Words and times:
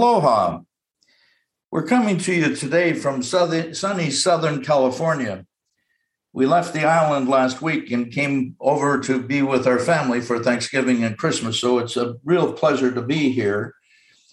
Aloha. 0.00 0.60
We're 1.70 1.86
coming 1.86 2.16
to 2.16 2.32
you 2.32 2.56
today 2.56 2.94
from 2.94 3.22
southern, 3.22 3.74
sunny 3.74 4.10
Southern 4.10 4.64
California. 4.64 5.44
We 6.32 6.46
left 6.46 6.72
the 6.72 6.86
island 6.86 7.28
last 7.28 7.60
week 7.60 7.90
and 7.90 8.10
came 8.10 8.56
over 8.60 8.98
to 9.00 9.20
be 9.20 9.42
with 9.42 9.66
our 9.66 9.78
family 9.78 10.22
for 10.22 10.38
Thanksgiving 10.38 11.04
and 11.04 11.18
Christmas. 11.18 11.60
So 11.60 11.78
it's 11.80 11.98
a 11.98 12.14
real 12.24 12.54
pleasure 12.54 12.90
to 12.90 13.02
be 13.02 13.30
here 13.30 13.74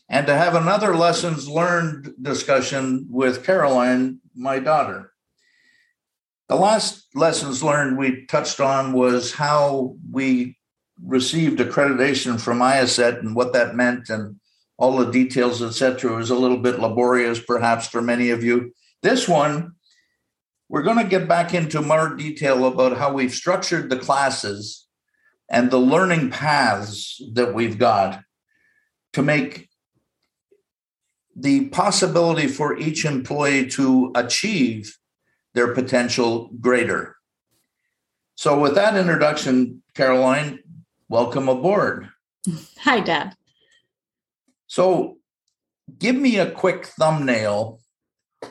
and 0.08 0.25
to 0.27 0.38
have 0.38 0.55
another 0.55 0.95
lessons 0.95 1.49
learned 1.49 2.13
discussion 2.22 3.05
with 3.09 3.45
Caroline, 3.45 4.22
my 4.34 4.59
daughter. 4.59 5.11
The 6.47 6.55
last 6.55 7.08
lessons 7.13 7.61
learned 7.61 7.97
we 7.97 8.25
touched 8.27 8.61
on 8.61 8.94
was 8.94 9.34
how 9.34 9.97
we 10.13 10.58
received 11.03 11.59
accreditation 11.59 12.39
from 12.39 12.59
IACET 12.59 13.20
and 13.20 13.36
what 13.36 13.52
that 13.52 13.75
meant 13.75 14.09
and 14.09 14.39
all 14.77 14.98
the 14.98 15.12
details, 15.12 15.62
etc., 15.62 16.17
is 16.17 16.30
a 16.30 16.36
little 16.36 16.58
bit 16.58 16.80
laborious, 16.80 17.40
perhaps 17.40 17.88
for 17.88 18.02
many 18.02 18.30
of 18.30 18.44
you. 18.44 18.73
This 19.02 19.27
one, 19.27 19.73
we're 20.70 20.84
going 20.84 20.98
to 20.98 21.09
get 21.09 21.27
back 21.27 21.53
into 21.53 21.81
more 21.81 22.16
detail 22.16 22.66
about 22.66 22.98
how 22.98 23.13
we've 23.13 23.34
structured 23.34 23.90
the 23.90 23.98
classes 23.98 24.88
and 25.50 25.72
the 25.72 25.80
learning 25.80 26.30
paths 26.30 27.22
that 27.34 27.53
we've 27.53 27.77
got 27.77 28.22
to 29.13 29.22
make 29.22 29.70
the 31.36 31.70
possibility 31.70 32.48
for 32.48 32.78
each 32.78 33.05
employee 33.05 33.67
to 33.67 34.11
achieve 34.16 34.98
their 35.53 35.73
potential 35.73 36.50
greater. 36.59 37.16
So, 38.36 38.59
with 38.59 38.75
that 38.75 38.95
introduction, 38.95 39.81
Caroline, 39.95 40.59
welcome 41.08 41.48
aboard. 41.48 42.09
Hi, 42.80 43.00
Dad. 43.00 43.36
So, 44.68 45.18
give 46.00 46.16
me 46.16 46.38
a 46.38 46.52
quick 46.52 46.86
thumbnail 46.86 47.80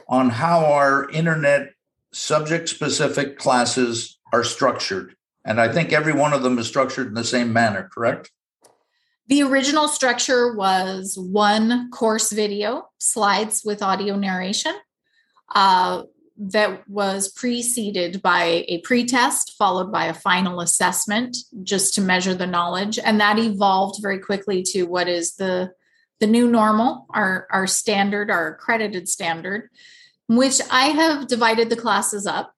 on 0.08 0.30
how 0.30 0.64
our 0.66 1.08
internet 1.10 1.70
subject 2.12 2.68
specific 2.68 3.38
classes 3.38 4.18
are 4.32 4.44
structured. 4.44 5.14
And 5.44 5.60
I 5.60 5.72
think 5.72 5.92
every 5.92 6.12
one 6.12 6.32
of 6.32 6.42
them 6.42 6.58
is 6.58 6.66
structured 6.66 7.08
in 7.08 7.14
the 7.14 7.24
same 7.24 7.52
manner, 7.52 7.88
correct? 7.92 8.30
The 9.28 9.42
original 9.42 9.88
structure 9.88 10.54
was 10.54 11.16
one 11.18 11.90
course 11.90 12.32
video, 12.32 12.88
slides 12.98 13.62
with 13.64 13.82
audio 13.82 14.16
narration, 14.16 14.74
uh, 15.54 16.02
that 16.38 16.88
was 16.88 17.28
preceded 17.32 18.20
by 18.20 18.64
a 18.68 18.80
pretest, 18.82 19.54
followed 19.56 19.90
by 19.90 20.06
a 20.06 20.14
final 20.14 20.60
assessment, 20.60 21.36
just 21.62 21.94
to 21.94 22.00
measure 22.00 22.34
the 22.34 22.46
knowledge. 22.46 22.98
And 22.98 23.20
that 23.20 23.38
evolved 23.38 24.02
very 24.02 24.18
quickly 24.18 24.62
to 24.64 24.84
what 24.84 25.08
is 25.08 25.36
the 25.36 25.72
the 26.20 26.26
new 26.26 26.48
normal, 26.48 27.06
our, 27.10 27.46
our 27.50 27.66
standard, 27.66 28.30
our 28.30 28.48
accredited 28.48 29.08
standard, 29.08 29.68
which 30.28 30.60
I 30.70 30.86
have 30.86 31.28
divided 31.28 31.70
the 31.70 31.76
classes 31.76 32.26
up 32.26 32.52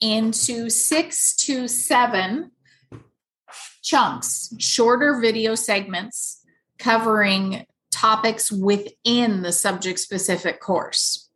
into 0.00 0.70
six 0.70 1.36
to 1.36 1.68
seven 1.68 2.50
chunks, 3.82 4.54
shorter 4.58 5.20
video 5.20 5.54
segments 5.54 6.44
covering 6.78 7.66
topics 7.90 8.50
within 8.50 9.42
the 9.42 9.52
subject 9.52 9.98
specific 9.98 10.60
course. 10.60 11.28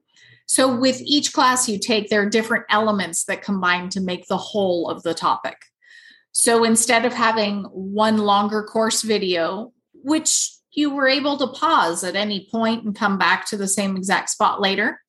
So, 0.46 0.76
with 0.76 1.00
each 1.00 1.32
class 1.32 1.68
you 1.68 1.78
take, 1.78 2.08
there 2.08 2.22
are 2.22 2.30
different 2.30 2.64
elements 2.70 3.24
that 3.24 3.42
combine 3.42 3.88
to 3.90 4.00
make 4.00 4.26
the 4.26 4.36
whole 4.36 4.88
of 4.88 5.02
the 5.02 5.14
topic. 5.14 5.56
So, 6.32 6.64
instead 6.64 7.04
of 7.04 7.12
having 7.12 7.64
one 7.64 8.18
longer 8.18 8.62
course 8.62 9.02
video, 9.02 9.72
which 9.92 10.55
you 10.76 10.90
were 10.90 11.08
able 11.08 11.38
to 11.38 11.46
pause 11.48 12.04
at 12.04 12.14
any 12.14 12.46
point 12.52 12.84
and 12.84 12.94
come 12.94 13.18
back 13.18 13.46
to 13.46 13.56
the 13.56 13.66
same 13.66 13.96
exact 13.96 14.30
spot 14.30 14.60
later. 14.60 15.00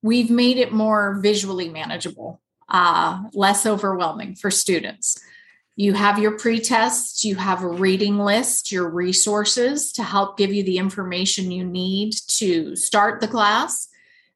We've 0.00 0.30
made 0.30 0.56
it 0.56 0.72
more 0.72 1.18
visually 1.20 1.68
manageable, 1.68 2.40
uh, 2.68 3.24
less 3.34 3.66
overwhelming 3.66 4.36
for 4.36 4.50
students. 4.50 5.20
You 5.74 5.94
have 5.94 6.18
your 6.18 6.38
pre-tests, 6.38 7.24
you 7.24 7.34
have 7.36 7.62
a 7.62 7.68
reading 7.68 8.18
list, 8.18 8.70
your 8.70 8.88
resources 8.88 9.92
to 9.92 10.04
help 10.04 10.36
give 10.36 10.52
you 10.52 10.62
the 10.62 10.78
information 10.78 11.50
you 11.50 11.64
need 11.64 12.14
to 12.28 12.76
start 12.76 13.20
the 13.20 13.28
class. 13.28 13.88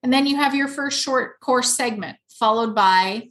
And 0.03 0.13
then 0.13 0.27
you 0.27 0.37
have 0.37 0.55
your 0.55 0.69
first 0.69 1.01
short 1.01 1.39
course 1.41 1.77
segment, 1.77 2.17
followed 2.29 2.75
by 2.75 3.29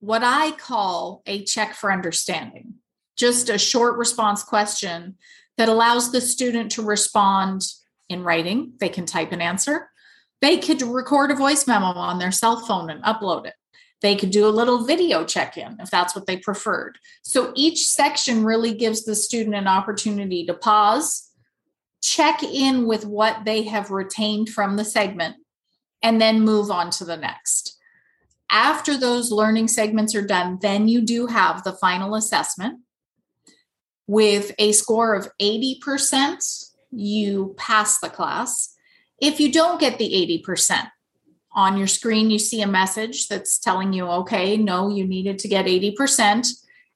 what 0.00 0.22
I 0.24 0.52
call 0.52 1.22
a 1.26 1.44
check 1.44 1.74
for 1.74 1.92
understanding, 1.92 2.74
just 3.16 3.50
a 3.50 3.58
short 3.58 3.98
response 3.98 4.42
question 4.42 5.16
that 5.58 5.68
allows 5.68 6.10
the 6.10 6.20
student 6.20 6.70
to 6.72 6.82
respond 6.82 7.62
in 8.08 8.22
writing. 8.22 8.72
They 8.80 8.88
can 8.88 9.04
type 9.04 9.32
an 9.32 9.42
answer. 9.42 9.90
They 10.40 10.58
could 10.58 10.80
record 10.80 11.30
a 11.30 11.34
voice 11.34 11.66
memo 11.66 11.86
on 11.86 12.18
their 12.18 12.30
cell 12.30 12.64
phone 12.64 12.88
and 12.88 13.02
upload 13.02 13.46
it. 13.46 13.54
They 14.00 14.14
could 14.14 14.30
do 14.30 14.46
a 14.46 14.50
little 14.50 14.84
video 14.84 15.24
check 15.24 15.58
in 15.58 15.76
if 15.80 15.90
that's 15.90 16.14
what 16.14 16.26
they 16.26 16.36
preferred. 16.36 16.98
So 17.22 17.52
each 17.56 17.88
section 17.88 18.44
really 18.44 18.72
gives 18.72 19.04
the 19.04 19.16
student 19.16 19.56
an 19.56 19.66
opportunity 19.66 20.46
to 20.46 20.54
pause, 20.54 21.28
check 22.00 22.44
in 22.44 22.86
with 22.86 23.04
what 23.04 23.44
they 23.44 23.64
have 23.64 23.90
retained 23.90 24.50
from 24.50 24.76
the 24.76 24.84
segment, 24.84 25.36
and 26.00 26.20
then 26.20 26.42
move 26.42 26.70
on 26.70 26.90
to 26.90 27.04
the 27.04 27.16
next. 27.16 27.76
After 28.48 28.96
those 28.96 29.32
learning 29.32 29.66
segments 29.66 30.14
are 30.14 30.24
done, 30.24 30.60
then 30.62 30.86
you 30.86 31.00
do 31.00 31.26
have 31.26 31.64
the 31.64 31.72
final 31.72 32.14
assessment 32.14 32.78
with 34.08 34.52
a 34.58 34.72
score 34.72 35.14
of 35.14 35.28
80%, 35.40 36.72
you 36.90 37.54
pass 37.56 38.00
the 38.00 38.08
class. 38.08 38.74
If 39.20 39.38
you 39.38 39.52
don't 39.52 39.78
get 39.78 39.98
the 39.98 40.42
80%, 40.44 40.88
on 41.52 41.76
your 41.76 41.86
screen 41.86 42.30
you 42.30 42.38
see 42.38 42.62
a 42.62 42.66
message 42.66 43.28
that's 43.28 43.58
telling 43.58 43.92
you, 43.92 44.06
okay, 44.06 44.56
no, 44.56 44.88
you 44.88 45.06
needed 45.06 45.38
to 45.40 45.48
get 45.48 45.66
80%. 45.66 46.48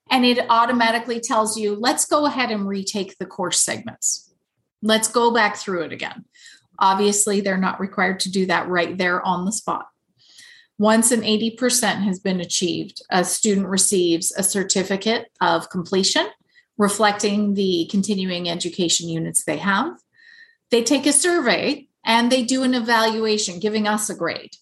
And 0.09 0.25
it 0.25 0.45
automatically 0.49 1.19
tells 1.19 1.57
you, 1.57 1.75
let's 1.75 2.05
go 2.05 2.25
ahead 2.25 2.49
and 2.49 2.67
retake 2.67 3.17
the 3.17 3.25
course 3.25 3.59
segments. 3.59 4.33
Let's 4.81 5.07
go 5.07 5.33
back 5.33 5.57
through 5.57 5.83
it 5.83 5.93
again. 5.93 6.25
Obviously, 6.79 7.41
they're 7.41 7.57
not 7.57 7.79
required 7.79 8.19
to 8.21 8.31
do 8.31 8.45
that 8.47 8.67
right 8.67 8.97
there 8.97 9.21
on 9.21 9.45
the 9.45 9.51
spot. 9.51 9.87
Once 10.79 11.11
an 11.11 11.21
80% 11.21 12.03
has 12.03 12.19
been 12.19 12.41
achieved, 12.41 13.01
a 13.11 13.23
student 13.23 13.67
receives 13.67 14.31
a 14.31 14.43
certificate 14.43 15.27
of 15.39 15.69
completion 15.69 16.27
reflecting 16.77 17.53
the 17.53 17.87
continuing 17.91 18.49
education 18.49 19.07
units 19.07 19.43
they 19.43 19.57
have. 19.57 19.93
They 20.71 20.83
take 20.83 21.05
a 21.05 21.13
survey 21.13 21.87
and 22.05 22.31
they 22.31 22.43
do 22.43 22.63
an 22.63 22.73
evaluation, 22.73 23.59
giving 23.59 23.87
us 23.87 24.09
a 24.09 24.15
grade. 24.15 24.55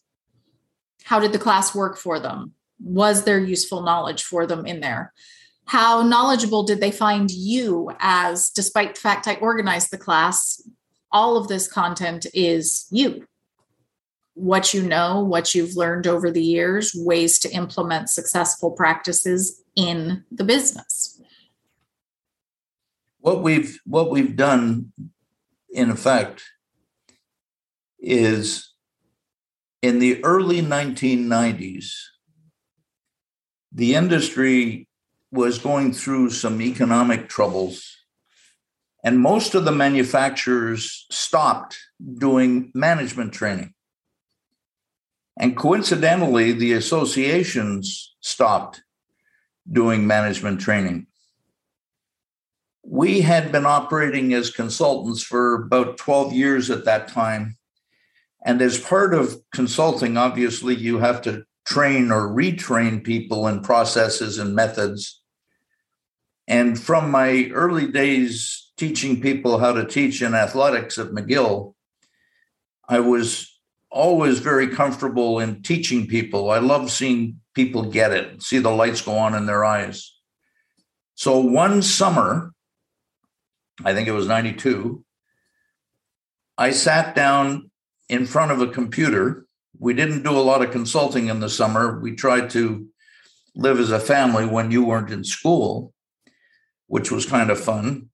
How 1.04 1.20
did 1.20 1.34
the 1.34 1.40
class 1.40 1.74
work 1.74 1.98
for 1.98 2.20
them? 2.20 2.54
Was 2.84 3.24
there 3.24 3.40
useful 3.40 3.82
knowledge 3.82 4.24
for 4.24 4.46
them 4.46 4.66
in 4.66 4.82
there? 4.82 5.14
How 5.66 6.02
knowledgeable 6.02 6.64
did 6.64 6.82
they 6.82 6.92
find 6.92 7.32
you 7.32 7.92
as, 8.00 8.50
despite 8.50 8.96
the 8.96 9.02
fact 9.02 9.28
I 9.28 9.36
organized 9.36 9.92
the 9.92 9.98
class, 9.98 10.62
all 11.12 11.38
of 11.38 11.48
this 11.48 11.68
content 11.68 12.26
is 12.34 12.88
you? 12.92 13.26
What 14.34 14.74
you 14.74 14.82
know, 14.82 15.24
what 15.24 15.54
you've 15.54 15.76
learned 15.76 16.08
over 16.08 16.32
the 16.32 16.44
years, 16.44 16.94
ways 16.96 17.40
to 17.40 17.52
implement 17.52 18.10
successful 18.10 18.72
practices 18.72 19.62
in 19.76 20.24
the 20.32 20.44
business 20.44 21.11
what 23.22 23.42
we've 23.42 23.80
what 23.86 24.12
we've 24.12 24.36
done 24.36 24.92
in 25.70 25.90
effect 25.90 26.44
is 28.00 28.74
in 29.82 30.00
the 30.00 30.24
early 30.24 30.62
1990s 30.62 31.94
the 33.72 33.96
industry 33.96 34.88
was 35.32 35.60
going 35.60 35.94
through 35.94 36.30
some 36.30 36.62
economic 36.62 37.30
troubles 37.30 38.02
and 39.04 39.20
most 39.20 39.56
of 39.56 39.66
the 39.66 39.72
manufacturers 39.72 41.06
stopped 41.10 41.78
doing 42.20 42.72
management 42.74 43.34
training. 43.34 43.74
And 45.38 45.58
coincidentally 45.58 46.52
the 46.52 46.74
associations 46.74 48.16
stopped 48.20 48.84
doing 49.72 50.06
management 50.06 50.62
training 50.62 51.08
we 52.84 53.22
had 53.22 53.52
been 53.52 53.66
operating 53.66 54.34
as 54.34 54.50
consultants 54.50 55.22
for 55.22 55.56
about 55.56 55.98
12 55.98 56.34
years 56.34 56.70
at 56.70 56.86
that 56.86 57.08
time. 57.08 57.58
And 58.44 58.62
as 58.62 58.80
part 58.80 59.14
of 59.14 59.36
consulting, 59.54 60.18
obviously, 60.18 60.76
you 60.76 60.98
have 60.98 61.22
to 61.24 61.44
train 61.66 62.12
or 62.12 62.28
retrain 62.28 63.04
people 63.04 63.48
in 63.48 63.62
processes 63.62 64.40
and 64.40 64.56
methods. 64.56 65.22
And 66.48 66.80
from 66.80 67.12
my 67.12 67.50
early 67.54 67.92
days 67.92 68.72
teaching 68.78 69.22
people 69.22 69.60
how 69.60 69.74
to 69.74 69.86
teach 69.86 70.22
in 70.24 70.34
athletics 70.34 70.98
at 70.98 71.12
McGill, 71.12 71.76
I 72.90 73.00
was 73.00 73.48
always 73.92 74.40
very 74.40 74.68
comfortable 74.70 75.40
in 75.40 75.62
teaching 75.62 76.08
people. 76.08 76.50
I 76.50 76.58
love 76.58 76.90
seeing 76.90 77.40
people 77.54 77.92
get 77.92 78.12
it, 78.12 78.42
see 78.42 78.58
the 78.58 78.72
lights 78.72 79.02
go 79.02 79.18
on 79.18 79.36
in 79.36 79.46
their 79.46 79.64
eyes. 79.64 80.14
So 81.16 81.38
one 81.38 81.82
summer, 81.84 82.54
I 83.84 83.94
think 83.94 84.08
it 84.08 84.14
was 84.14 84.28
92, 84.28 85.04
I 86.58 86.72
sat 86.72 87.16
down 87.16 87.72
in 88.10 88.26
front 88.26 88.52
of 88.52 88.62
a 88.62 88.68
computer. 88.68 89.46
We 89.80 89.94
didn't 89.94 90.24
do 90.24 90.32
a 90.32 90.40
lot 90.40 90.62
of 90.62 90.72
consulting 90.72 91.28
in 91.28 91.40
the 91.40 91.50
summer. 91.50 92.00
We 92.00 92.16
tried 92.16 92.50
to 92.52 92.88
live 93.56 93.80
as 93.80 93.92
a 93.92 94.00
family 94.00 94.46
when 94.46 94.72
you 94.72 94.84
weren't 94.86 95.12
in 95.12 95.24
school, 95.24 95.94
which 96.88 97.12
was 97.12 97.26
kind 97.26 97.50
of 97.50 97.60
fun. 97.60 98.10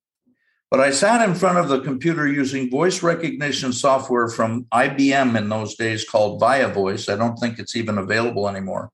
But 0.69 0.81
I 0.81 0.91
sat 0.91 1.27
in 1.27 1.33
front 1.35 1.57
of 1.57 1.69
the 1.69 1.79
computer 1.79 2.27
using 2.27 2.69
voice 2.69 3.01
recognition 3.01 3.71
software 3.71 4.27
from 4.27 4.65
IBM 4.73 5.37
in 5.37 5.49
those 5.49 5.75
days 5.75 6.07
called 6.07 6.39
Via 6.39 6.67
Voice. 6.67 7.07
I 7.07 7.15
don't 7.15 7.37
think 7.37 7.57
it's 7.57 7.75
even 7.75 7.97
available 7.97 8.49
anymore. 8.49 8.91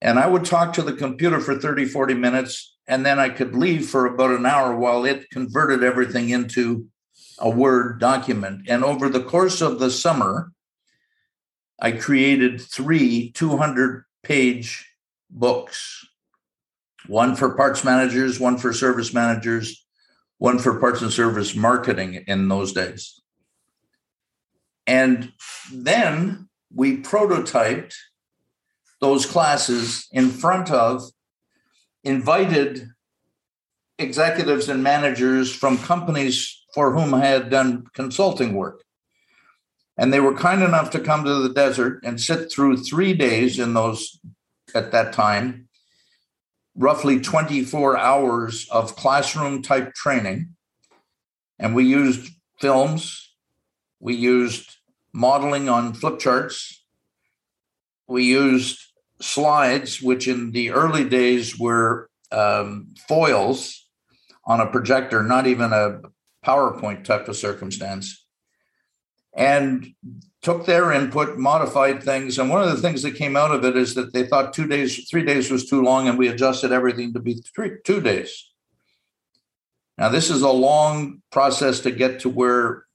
And 0.00 0.18
I 0.18 0.26
would 0.26 0.46
talk 0.46 0.72
to 0.74 0.82
the 0.82 0.94
computer 0.94 1.40
for 1.40 1.58
30, 1.58 1.84
40 1.84 2.14
minutes, 2.14 2.76
and 2.90 3.06
then 3.06 3.20
I 3.20 3.28
could 3.28 3.54
leave 3.54 3.88
for 3.88 4.04
about 4.04 4.32
an 4.32 4.44
hour 4.44 4.74
while 4.74 5.04
it 5.04 5.30
converted 5.30 5.84
everything 5.84 6.30
into 6.30 6.88
a 7.38 7.48
Word 7.48 8.00
document. 8.00 8.68
And 8.68 8.82
over 8.82 9.08
the 9.08 9.22
course 9.22 9.60
of 9.60 9.78
the 9.78 9.92
summer, 9.92 10.50
I 11.80 11.92
created 11.92 12.60
three 12.60 13.30
200 13.30 14.04
page 14.24 14.92
books 15.30 16.04
one 17.06 17.36
for 17.36 17.54
parts 17.54 17.84
managers, 17.84 18.40
one 18.40 18.58
for 18.58 18.72
service 18.72 19.14
managers, 19.14 19.86
one 20.38 20.58
for 20.58 20.80
parts 20.80 21.00
and 21.00 21.12
service 21.12 21.54
marketing 21.54 22.24
in 22.26 22.48
those 22.48 22.72
days. 22.72 23.22
And 24.88 25.32
then 25.72 26.48
we 26.74 26.96
prototyped 26.96 27.94
those 29.00 29.26
classes 29.26 30.08
in 30.10 30.28
front 30.30 30.72
of 30.72 31.04
invited 32.04 32.88
executives 33.98 34.68
and 34.68 34.82
managers 34.82 35.54
from 35.54 35.78
companies 35.78 36.64
for 36.74 36.92
whom 36.92 37.14
I 37.14 37.26
had 37.26 37.50
done 37.50 37.86
consulting 37.94 38.54
work. 38.54 38.82
And 39.96 40.12
they 40.12 40.20
were 40.20 40.34
kind 40.34 40.62
enough 40.62 40.90
to 40.90 41.00
come 41.00 41.24
to 41.24 41.34
the 41.34 41.52
desert 41.52 42.00
and 42.04 42.20
sit 42.20 42.50
through 42.50 42.78
three 42.78 43.12
days 43.12 43.58
in 43.58 43.74
those, 43.74 44.18
at 44.74 44.92
that 44.92 45.12
time, 45.12 45.68
roughly 46.74 47.20
24 47.20 47.98
hours 47.98 48.66
of 48.70 48.96
classroom 48.96 49.62
type 49.62 49.94
training. 49.94 50.54
And 51.58 51.74
we 51.74 51.84
used 51.84 52.32
films, 52.58 53.34
we 53.98 54.14
used 54.14 54.76
modeling 55.12 55.68
on 55.68 55.92
flip 55.92 56.18
charts, 56.18 56.82
we 58.06 58.24
used 58.24 58.78
slides, 59.20 60.00
which 60.00 60.28
in 60.28 60.52
the 60.52 60.70
early 60.70 61.08
days 61.08 61.58
were 61.58 62.08
um, 62.32 62.94
foils 63.08 63.88
on 64.44 64.60
a 64.60 64.66
projector, 64.66 65.22
not 65.22 65.46
even 65.46 65.72
a 65.72 66.00
PowerPoint 66.44 67.04
type 67.04 67.28
of 67.28 67.36
circumstance, 67.36 68.24
and 69.34 69.94
took 70.42 70.64
their 70.64 70.90
input, 70.92 71.36
modified 71.36 72.02
things. 72.02 72.38
And 72.38 72.48
one 72.48 72.62
of 72.62 72.70
the 72.70 72.80
things 72.80 73.02
that 73.02 73.14
came 73.14 73.36
out 73.36 73.52
of 73.52 73.64
it 73.64 73.76
is 73.76 73.94
that 73.94 74.12
they 74.12 74.26
thought 74.26 74.54
two 74.54 74.66
days, 74.66 75.08
three 75.08 75.24
days 75.24 75.50
was 75.50 75.68
too 75.68 75.82
long, 75.82 76.08
and 76.08 76.18
we 76.18 76.28
adjusted 76.28 76.72
everything 76.72 77.12
to 77.12 77.20
be 77.20 77.34
three, 77.54 77.72
two 77.84 78.00
days. 78.00 78.50
Now, 79.98 80.08
this 80.08 80.30
is 80.30 80.40
a 80.40 80.50
long 80.50 81.20
process 81.30 81.80
to 81.80 81.90
get 81.90 82.20
to 82.20 82.30
where 82.30 82.86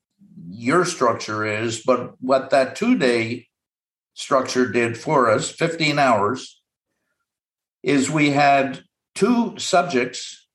your 0.50 0.86
structure 0.86 1.45
is, 1.45 1.83
but 1.83 2.16
what 2.19 2.50
that 2.50 2.75
two 2.75 2.98
day 2.98 3.48
structure 4.15 4.67
did 4.67 4.97
for 4.97 5.29
us, 5.29 5.51
15 5.51 6.00
hours, 6.00 6.62
is 7.83 8.09
we 8.09 8.31
had 8.31 8.81
two 9.13 9.57
subjects 9.59 10.47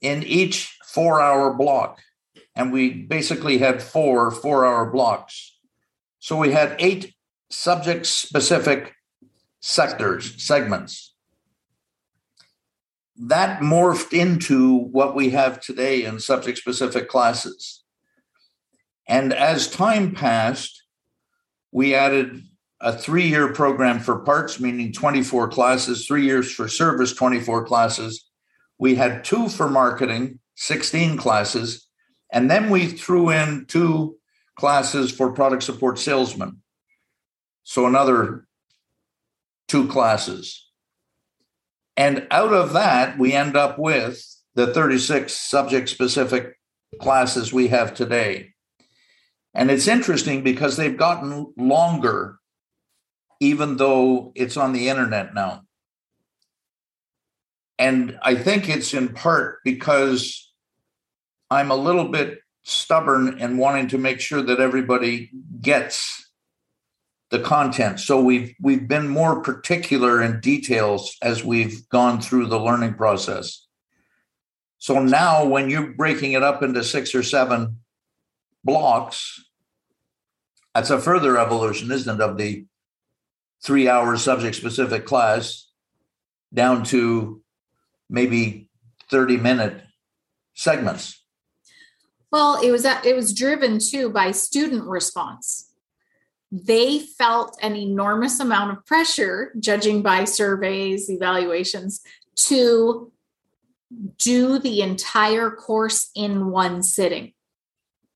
in 0.00 0.22
each 0.22 0.78
four 0.86 1.20
hour 1.20 1.52
block. 1.52 2.00
And 2.56 2.72
we 2.72 2.90
basically 2.90 3.58
had 3.58 3.82
four 3.82 4.30
four 4.30 4.64
hour 4.64 4.90
blocks. 4.90 5.58
So 6.18 6.36
we 6.36 6.52
had 6.52 6.76
eight 6.78 7.14
subject 7.50 8.06
specific 8.06 8.94
sectors, 9.60 10.42
segments. 10.42 11.14
That 13.16 13.60
morphed 13.60 14.18
into 14.18 14.76
what 14.76 15.14
we 15.14 15.30
have 15.30 15.60
today 15.60 16.04
in 16.04 16.20
subject 16.20 16.58
specific 16.58 17.08
classes. 17.08 17.82
And 19.06 19.32
as 19.32 19.68
time 19.68 20.14
passed, 20.14 20.82
we 21.72 21.94
added 21.94 22.42
a 22.80 22.96
three 22.96 23.28
year 23.28 23.52
program 23.52 24.00
for 24.00 24.20
parts, 24.20 24.58
meaning 24.58 24.92
24 24.92 25.48
classes, 25.48 26.06
three 26.06 26.24
years 26.24 26.50
for 26.50 26.68
service, 26.68 27.12
24 27.12 27.64
classes. 27.66 28.24
We 28.78 28.94
had 28.94 29.24
two 29.24 29.48
for 29.48 29.68
marketing, 29.68 30.38
16 30.56 31.16
classes. 31.16 31.86
And 32.32 32.50
then 32.50 32.70
we 32.70 32.86
threw 32.86 33.30
in 33.30 33.66
two 33.66 34.16
classes 34.56 35.10
for 35.10 35.32
product 35.32 35.62
support 35.62 35.98
salesmen. 35.98 36.62
So 37.64 37.86
another 37.86 38.46
two 39.68 39.86
classes. 39.88 40.66
And 41.96 42.26
out 42.30 42.52
of 42.52 42.72
that, 42.72 43.18
we 43.18 43.34
end 43.34 43.56
up 43.56 43.78
with 43.78 44.24
the 44.54 44.72
36 44.72 45.32
subject 45.32 45.88
specific 45.88 46.56
classes 47.00 47.52
we 47.52 47.68
have 47.68 47.94
today. 47.94 48.54
And 49.54 49.70
it's 49.70 49.88
interesting 49.88 50.42
because 50.42 50.76
they've 50.76 50.96
gotten 50.96 51.52
longer 51.56 52.39
even 53.40 53.76
though 53.76 54.32
it's 54.34 54.56
on 54.56 54.72
the 54.72 54.88
internet 54.88 55.34
now. 55.34 55.62
And 57.78 58.18
I 58.22 58.34
think 58.34 58.68
it's 58.68 58.92
in 58.92 59.08
part 59.08 59.60
because 59.64 60.52
I'm 61.50 61.70
a 61.70 61.76
little 61.76 62.08
bit 62.08 62.40
stubborn 62.62 63.40
and 63.40 63.58
wanting 63.58 63.88
to 63.88 63.98
make 63.98 64.20
sure 64.20 64.42
that 64.42 64.60
everybody 64.60 65.30
gets 65.60 66.30
the 67.30 67.38
content. 67.40 68.00
So 68.00 68.20
we've 68.20 68.54
we've 68.60 68.86
been 68.86 69.08
more 69.08 69.40
particular 69.40 70.20
in 70.20 70.40
details 70.40 71.16
as 71.22 71.42
we've 71.42 71.88
gone 71.88 72.20
through 72.20 72.46
the 72.46 72.60
learning 72.60 72.94
process. 72.94 73.66
So 74.78 75.02
now 75.02 75.46
when 75.46 75.70
you're 75.70 75.94
breaking 75.94 76.32
it 76.32 76.42
up 76.42 76.62
into 76.62 76.84
six 76.84 77.14
or 77.14 77.22
seven 77.22 77.78
blocks, 78.64 79.42
that's 80.74 80.90
a 80.90 81.00
further 81.00 81.38
evolution, 81.38 81.90
isn't 81.90 82.20
it, 82.20 82.22
of 82.22 82.36
the 82.36 82.66
three 83.62 83.88
hour 83.88 84.16
subject 84.16 84.56
specific 84.56 85.04
class 85.04 85.68
down 86.52 86.82
to 86.84 87.42
maybe 88.08 88.68
30 89.10 89.36
minute 89.36 89.82
segments. 90.54 91.22
Well 92.30 92.60
it 92.62 92.70
was 92.70 92.84
it 92.84 93.14
was 93.16 93.32
driven 93.32 93.78
too 93.78 94.10
by 94.10 94.30
student 94.30 94.84
response. 94.84 95.72
They 96.52 96.98
felt 96.98 97.56
an 97.62 97.76
enormous 97.76 98.40
amount 98.40 98.76
of 98.76 98.84
pressure 98.84 99.52
judging 99.60 100.02
by 100.02 100.24
surveys 100.24 101.08
evaluations 101.08 102.00
to 102.36 103.12
do 104.18 104.58
the 104.58 104.82
entire 104.82 105.50
course 105.50 106.10
in 106.14 106.50
one 106.50 106.82
sitting. 106.82 107.32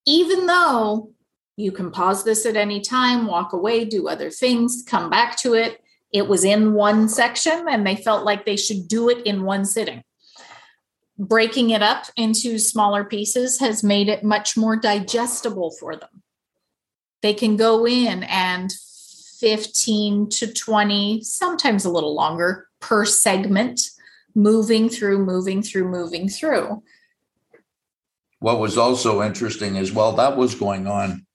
Even 0.07 0.47
though 0.47 1.13
you 1.57 1.71
can 1.71 1.91
pause 1.91 2.25
this 2.25 2.47
at 2.47 2.57
any 2.57 2.81
time, 2.81 3.27
walk 3.27 3.53
away, 3.53 3.85
do 3.85 4.09
other 4.09 4.31
things, 4.31 4.83
come 4.87 5.09
back 5.09 5.37
to 5.39 5.55
it. 5.55 5.81
It 6.13 6.29
was 6.29 6.45
in 6.45 6.75
one 6.75 7.09
section 7.09 7.67
and 7.69 7.87
they 7.87 7.97
felt 7.97 8.25
like 8.25 8.45
they 8.45 8.57
should 8.57 8.89
do 8.89 9.09
it 9.09 9.25
in 9.27 9.45
one 9.45 9.65
sitting. 9.65 10.03
Breaking 11.17 11.71
it 11.71 11.83
up 11.83 12.07
into 12.17 12.59
smaller 12.59 13.05
pieces 13.05 13.61
has 13.61 13.85
made 13.85 14.09
it 14.09 14.25
much 14.25 14.57
more 14.57 14.77
digestible 14.77 15.71
for 15.79 15.95
them. 15.95 16.23
They 17.23 17.35
can 17.35 17.57
go 17.57 17.87
in 17.87 18.25
and 18.25 18.73
15 19.41 20.31
to 20.31 20.53
20, 20.53 21.23
sometimes 21.23 21.85
a 21.85 21.91
little 21.91 22.15
longer 22.15 22.69
per 22.81 23.05
segment, 23.05 23.81
moving 24.35 24.89
through, 24.89 25.25
moving 25.25 25.63
through, 25.63 25.89
moving 25.89 26.29
through. 26.29 26.83
What 28.41 28.59
was 28.59 28.77
also 28.77 29.23
interesting 29.23 29.77
is 29.77 29.93
while 29.93 30.13
that 30.13 30.37
was 30.37 30.55
going 30.55 30.87
on, 30.87 31.27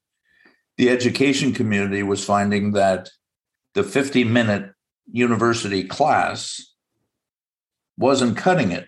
the 0.80 0.90
education 0.90 1.52
community 1.52 2.02
was 2.04 2.24
finding 2.24 2.72
that 2.72 3.10
the 3.74 3.84
50 3.84 4.24
minute 4.24 4.72
university 5.12 5.84
class 5.84 6.74
wasn't 7.98 8.38
cutting 8.38 8.72
it. 8.72 8.88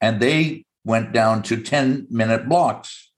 And 0.00 0.18
they 0.18 0.64
went 0.84 1.12
down 1.12 1.44
to 1.44 1.62
10 1.62 2.08
minute 2.10 2.48
blocks, 2.48 3.12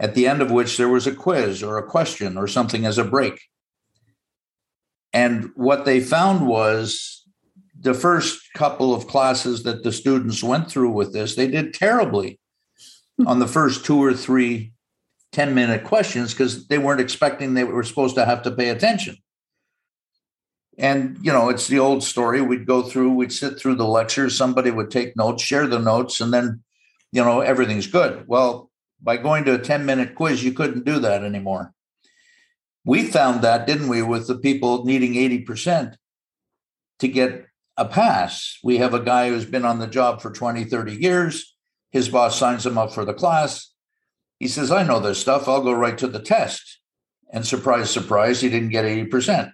at 0.00 0.14
the 0.14 0.26
end 0.26 0.40
of 0.40 0.50
which 0.50 0.78
there 0.78 0.88
was 0.88 1.06
a 1.06 1.14
quiz 1.14 1.62
or 1.62 1.76
a 1.76 1.86
question 1.86 2.38
or 2.38 2.46
something 2.46 2.86
as 2.86 2.96
a 2.96 3.04
break. 3.04 3.38
And 5.12 5.50
what 5.54 5.84
they 5.84 6.00
found 6.00 6.48
was 6.48 7.26
the 7.78 7.92
first 7.92 8.40
couple 8.54 8.94
of 8.94 9.06
classes 9.06 9.64
that 9.64 9.82
the 9.82 9.92
students 9.92 10.42
went 10.42 10.70
through 10.70 10.92
with 10.92 11.12
this, 11.12 11.34
they 11.34 11.48
did 11.48 11.74
terribly 11.74 12.40
on 13.26 13.38
the 13.38 13.46
first 13.46 13.84
two 13.84 14.02
or 14.02 14.14
three 14.14 14.72
10 15.32 15.54
minute 15.54 15.84
questions 15.84 16.32
because 16.32 16.66
they 16.66 16.78
weren't 16.78 17.00
expecting 17.00 17.54
they 17.54 17.64
were 17.64 17.82
supposed 17.82 18.16
to 18.16 18.24
have 18.24 18.42
to 18.42 18.50
pay 18.50 18.70
attention. 18.70 19.16
And, 20.78 21.18
you 21.20 21.32
know, 21.32 21.50
it's 21.50 21.68
the 21.68 21.78
old 21.78 22.02
story. 22.02 22.40
We'd 22.40 22.66
go 22.66 22.82
through, 22.82 23.12
we'd 23.12 23.32
sit 23.32 23.58
through 23.58 23.74
the 23.74 23.86
lectures, 23.86 24.36
somebody 24.36 24.70
would 24.70 24.90
take 24.90 25.16
notes, 25.16 25.42
share 25.42 25.66
the 25.66 25.78
notes, 25.78 26.20
and 26.20 26.32
then, 26.32 26.62
you 27.12 27.22
know, 27.22 27.40
everything's 27.40 27.86
good. 27.86 28.24
Well, 28.26 28.70
by 29.02 29.18
going 29.18 29.44
to 29.44 29.54
a 29.54 29.58
10 29.58 29.84
minute 29.84 30.14
quiz, 30.14 30.42
you 30.42 30.52
couldn't 30.52 30.84
do 30.84 30.98
that 31.00 31.22
anymore. 31.22 31.74
We 32.84 33.04
found 33.04 33.42
that, 33.42 33.66
didn't 33.66 33.88
we, 33.88 34.02
with 34.02 34.26
the 34.26 34.38
people 34.38 34.84
needing 34.84 35.14
80% 35.14 35.96
to 37.00 37.08
get 37.08 37.46
a 37.76 37.84
pass. 37.84 38.58
We 38.62 38.78
have 38.78 38.94
a 38.94 39.00
guy 39.00 39.28
who's 39.28 39.44
been 39.44 39.64
on 39.64 39.78
the 39.78 39.86
job 39.86 40.20
for 40.20 40.30
20, 40.30 40.64
30 40.64 40.96
years. 40.96 41.56
His 41.90 42.08
boss 42.08 42.38
signs 42.38 42.64
him 42.64 42.78
up 42.78 42.92
for 42.92 43.04
the 43.04 43.14
class. 43.14 43.72
He 44.40 44.48
says, 44.48 44.72
I 44.72 44.82
know 44.82 44.98
this 44.98 45.20
stuff. 45.20 45.46
I'll 45.46 45.62
go 45.62 45.72
right 45.72 45.96
to 45.98 46.08
the 46.08 46.18
test. 46.18 46.80
And 47.32 47.46
surprise, 47.46 47.90
surprise, 47.90 48.40
he 48.40 48.48
didn't 48.48 48.70
get 48.70 48.86
80%. 48.86 49.52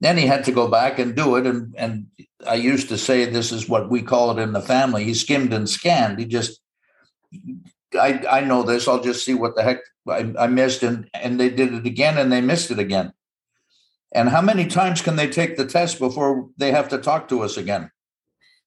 Then 0.00 0.18
he 0.18 0.26
had 0.26 0.44
to 0.44 0.52
go 0.52 0.68
back 0.68 0.98
and 0.98 1.16
do 1.16 1.36
it. 1.36 1.46
And, 1.46 1.74
and 1.76 2.06
I 2.46 2.54
used 2.54 2.90
to 2.90 2.98
say 2.98 3.24
this 3.24 3.50
is 3.50 3.68
what 3.68 3.90
we 3.90 4.02
call 4.02 4.30
it 4.30 4.42
in 4.42 4.52
the 4.52 4.60
family. 4.60 5.04
He 5.04 5.14
skimmed 5.14 5.54
and 5.54 5.68
scanned. 5.68 6.18
He 6.18 6.26
just, 6.26 6.60
I, 7.98 8.22
I 8.30 8.40
know 8.42 8.62
this. 8.62 8.86
I'll 8.86 9.02
just 9.02 9.24
see 9.24 9.34
what 9.34 9.56
the 9.56 9.62
heck 9.62 9.80
I, 10.06 10.32
I 10.38 10.46
missed. 10.48 10.82
And, 10.82 11.08
and 11.14 11.40
they 11.40 11.48
did 11.48 11.72
it 11.72 11.86
again 11.86 12.18
and 12.18 12.30
they 12.30 12.42
missed 12.42 12.70
it 12.70 12.78
again. 12.78 13.12
And 14.12 14.28
how 14.28 14.42
many 14.42 14.66
times 14.66 15.00
can 15.00 15.16
they 15.16 15.28
take 15.28 15.56
the 15.56 15.66
test 15.66 15.98
before 15.98 16.50
they 16.58 16.72
have 16.72 16.90
to 16.90 16.98
talk 16.98 17.28
to 17.28 17.40
us 17.42 17.56
again? 17.56 17.90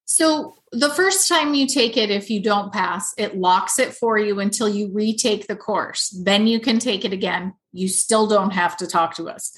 So, 0.10 0.56
the 0.72 0.90
first 0.90 1.28
time 1.28 1.54
you 1.54 1.68
take 1.68 1.98
it, 1.98 2.10
if 2.10 2.30
you 2.30 2.42
don't 2.42 2.72
pass, 2.72 3.14
it 3.18 3.38
locks 3.38 3.78
it 3.78 3.94
for 3.94 4.18
you 4.18 4.40
until 4.40 4.70
you 4.70 4.90
retake 4.94 5.48
the 5.48 5.56
course. 5.56 6.10
Then 6.10 6.48
you 6.48 6.62
can 6.62 6.80
take 6.80 7.04
it 7.04 7.12
again. 7.12 7.54
You 7.74 7.90
still 7.90 8.26
don't 8.26 8.52
have 8.52 8.78
to 8.78 8.88
talk 8.88 9.16
to 9.16 9.30
us. 9.30 9.52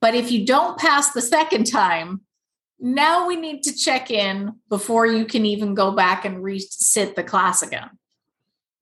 But 0.00 0.14
if 0.14 0.30
you 0.32 0.46
don't 0.46 0.78
pass 0.78 1.12
the 1.12 1.20
second 1.20 1.64
time, 1.64 2.22
now 2.80 3.28
we 3.28 3.36
need 3.36 3.64
to 3.64 3.76
check 3.76 4.10
in 4.10 4.54
before 4.70 5.06
you 5.06 5.26
can 5.26 5.44
even 5.44 5.74
go 5.74 5.92
back 5.92 6.24
and 6.24 6.38
resit 6.38 7.14
the 7.14 7.22
class 7.22 7.62
again. 7.62 7.90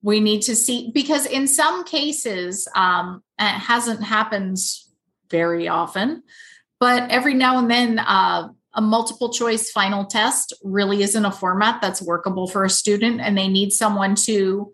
We 0.02 0.20
need 0.20 0.42
to 0.42 0.54
see, 0.54 0.92
because 0.94 1.26
in 1.26 1.48
some 1.48 1.82
cases, 1.82 2.68
um, 2.76 3.22
it 3.38 3.44
hasn't 3.44 4.04
happened 4.04 4.58
very 5.28 5.66
often, 5.66 6.22
but 6.78 7.10
every 7.10 7.34
now 7.34 7.58
and 7.58 7.68
then, 7.68 7.98
uh, 7.98 8.48
a 8.74 8.80
multiple 8.80 9.32
choice 9.32 9.70
final 9.70 10.04
test 10.04 10.54
really 10.62 11.02
isn't 11.02 11.24
a 11.24 11.32
format 11.32 11.80
that's 11.80 12.02
workable 12.02 12.46
for 12.46 12.64
a 12.64 12.70
student, 12.70 13.20
and 13.20 13.36
they 13.36 13.48
need 13.48 13.72
someone 13.72 14.14
to 14.14 14.72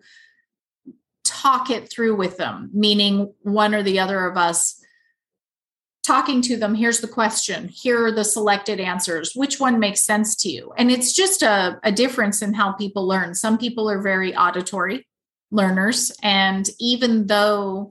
talk 1.23 1.69
it 1.69 1.91
through 1.91 2.15
with 2.15 2.37
them, 2.37 2.69
meaning 2.73 3.33
one 3.41 3.75
or 3.75 3.83
the 3.83 3.99
other 3.99 4.25
of 4.25 4.37
us 4.37 4.81
talking 6.05 6.41
to 6.41 6.55
them 6.55 6.73
here's 6.73 7.01
the 7.01 7.07
question 7.07 7.67
here 7.67 8.05
are 8.05 8.13
the 8.13 8.23
selected 8.23 8.79
answers 8.79 9.33
which 9.35 9.59
one 9.59 9.77
makes 9.77 9.99
sense 9.99 10.37
to 10.37 10.47
you 10.47 10.71
and 10.77 10.89
it's 10.89 11.11
just 11.11 11.43
a, 11.43 11.77
a 11.83 11.91
difference 11.91 12.41
in 12.41 12.53
how 12.53 12.71
people 12.71 13.05
learn 13.05 13.35
some 13.35 13.57
people 13.57 13.89
are 13.89 14.01
very 14.01 14.33
auditory 14.33 15.05
learners 15.51 16.15
and 16.23 16.69
even 16.79 17.27
though 17.27 17.89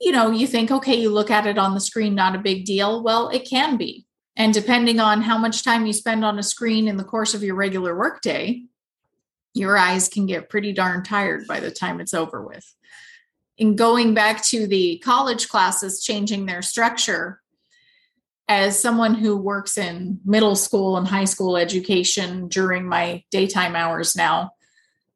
you 0.00 0.12
know, 0.12 0.30
you 0.30 0.46
think, 0.46 0.70
okay, 0.70 0.94
you 0.94 1.10
look 1.10 1.30
at 1.30 1.46
it 1.46 1.58
on 1.58 1.74
the 1.74 1.80
screen, 1.80 2.14
not 2.14 2.34
a 2.34 2.38
big 2.38 2.64
deal. 2.64 3.02
Well, 3.02 3.28
it 3.30 3.48
can 3.48 3.76
be. 3.76 4.06
And 4.38 4.54
depending 4.54 5.00
on 5.00 5.20
how 5.20 5.36
much 5.36 5.64
time 5.64 5.84
you 5.84 5.92
spend 5.92 6.24
on 6.24 6.38
a 6.38 6.44
screen 6.44 6.86
in 6.86 6.96
the 6.96 7.04
course 7.04 7.34
of 7.34 7.42
your 7.42 7.56
regular 7.56 7.94
workday, 7.98 8.62
your 9.52 9.76
eyes 9.76 10.08
can 10.08 10.26
get 10.26 10.48
pretty 10.48 10.72
darn 10.72 11.02
tired 11.02 11.48
by 11.48 11.58
the 11.58 11.72
time 11.72 12.00
it's 12.00 12.14
over 12.14 12.40
with. 12.40 12.72
In 13.58 13.74
going 13.74 14.14
back 14.14 14.44
to 14.46 14.68
the 14.68 14.98
college 14.98 15.48
classes 15.48 16.04
changing 16.04 16.46
their 16.46 16.62
structure, 16.62 17.40
as 18.46 18.80
someone 18.80 19.14
who 19.14 19.36
works 19.36 19.76
in 19.76 20.20
middle 20.24 20.54
school 20.54 20.96
and 20.96 21.08
high 21.08 21.24
school 21.24 21.56
education 21.56 22.46
during 22.46 22.86
my 22.86 23.24
daytime 23.32 23.74
hours 23.74 24.14
now, 24.14 24.52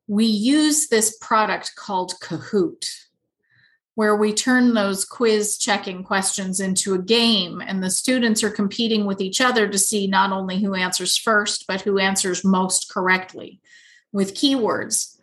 we 0.09 0.26
use 0.26 0.88
this 0.88 1.17
product 1.19 1.76
called 1.76 2.14
Kahoot 2.21 2.85
where 3.95 4.17
we 4.17 4.33
turn 4.33 4.73
those 4.73 5.05
quiz 5.05 5.59
checking 5.59 6.03
questions 6.03 6.61
into 6.61 6.95
a 6.95 7.03
game 7.03 7.61
and 7.61 7.83
the 7.83 7.91
students 7.91 8.43
are 8.43 8.51
competing 8.51 9.05
with 9.05 9.21
each 9.21 9.41
other 9.41 9.69
to 9.69 9.79
see 9.79 10.07
not 10.07 10.33
only 10.33 10.61
who 10.61 10.75
answers 10.75 11.17
first 11.17 11.67
but 11.67 11.83
who 11.83 11.99
answers 11.99 12.45
most 12.45 12.91
correctly 12.91 13.61
with 14.13 14.35
keywords. 14.35 15.17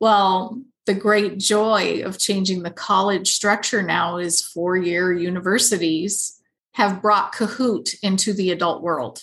Well 0.00 0.62
the 0.86 0.94
great 0.94 1.38
joy 1.38 2.02
of 2.04 2.18
changing 2.18 2.62
the 2.62 2.70
college 2.70 3.32
structure 3.32 3.82
now 3.82 4.18
is 4.18 4.42
four 4.42 4.76
year 4.76 5.12
universities 5.12 6.40
have 6.72 7.02
brought 7.02 7.34
kahoot 7.34 7.94
into 8.02 8.32
the 8.32 8.50
adult 8.50 8.82
world. 8.82 9.22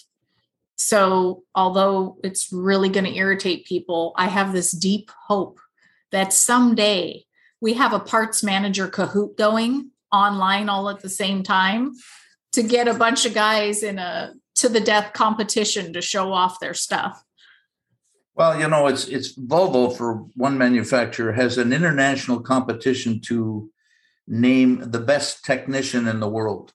So 0.76 1.44
although 1.54 2.18
it's 2.24 2.52
really 2.52 2.90
going 2.90 3.06
to 3.06 3.16
irritate 3.16 3.66
people 3.66 4.14
i 4.16 4.28
have 4.28 4.54
this 4.54 4.72
deep 4.72 5.12
hope 5.28 5.60
that 6.12 6.32
someday 6.32 7.26
we 7.64 7.74
have 7.76 7.94
a 7.94 8.00
parts 8.00 8.44
manager 8.44 8.90
Kahoot 8.90 9.38
going 9.38 9.90
online 10.12 10.68
all 10.68 10.90
at 10.90 11.00
the 11.00 11.10
same 11.10 11.44
time 11.44 11.94
to 12.52 12.62
get 12.62 12.90
a 12.90 12.94
bunch 12.94 13.26
of 13.26 13.34
guys 13.34 13.84
in 13.84 13.98
a 13.98 14.34
to 14.56 14.68
the 14.68 14.82
death 14.82 15.14
competition 15.14 15.94
to 15.94 16.02
show 16.02 16.34
off 16.34 16.60
their 16.60 16.74
stuff. 16.74 17.24
Well, 18.36 18.60
you 18.60 18.68
know, 18.68 18.88
it's 18.88 19.08
it's 19.08 19.40
Volvo 19.40 19.96
for 19.96 20.26
one 20.36 20.58
manufacturer 20.58 21.32
has 21.32 21.58
an 21.58 21.72
international 21.72 22.42
competition 22.42 23.22
to 23.28 23.72
name 24.28 24.92
the 24.92 25.00
best 25.00 25.46
technician 25.46 26.08
in 26.08 26.20
the 26.20 26.30
world. 26.30 26.74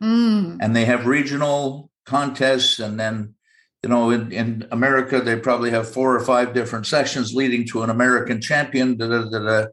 Mm. 0.00 0.58
And 0.60 0.76
they 0.76 0.84
have 0.84 1.06
regional 1.06 1.90
contests 2.06 2.78
and 2.78 2.98
then 2.98 3.34
you 3.82 3.88
know 3.88 4.10
in, 4.10 4.32
in 4.32 4.66
America 4.70 5.20
they 5.20 5.36
probably 5.36 5.70
have 5.70 5.88
four 5.88 6.14
or 6.14 6.20
five 6.20 6.54
different 6.54 6.86
sections 6.86 7.34
leading 7.34 7.66
to 7.66 7.82
an 7.82 7.90
American 7.90 8.40
champion 8.40 8.96
da, 8.96 9.06
da, 9.06 9.28
da, 9.28 9.66